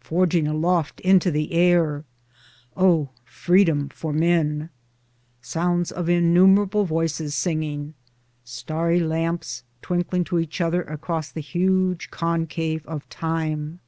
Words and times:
forging 0.00 0.46
aloft 0.46 1.00
into 1.00 1.30
the 1.30 1.50
air! 1.50 2.04
O 2.76 3.08
Freedom 3.24 3.88
for 3.88 4.12
men! 4.12 4.68
Sounds 5.40 5.90
of 5.90 6.10
innumerable 6.10 6.84
voices 6.84 7.34
singing! 7.34 7.94
Starry 8.44 9.00
lamps 9.00 9.64
twinkling 9.80 10.24
to 10.24 10.38
each 10.38 10.60
other 10.60 10.82
across 10.82 11.32
the 11.32 11.40
huge 11.40 12.10
concave 12.10 12.84
of 12.86 13.08
Time 13.08 13.80